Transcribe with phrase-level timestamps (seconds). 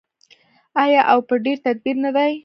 [0.83, 2.31] آیا او په ډیر تدبیر نه دی؟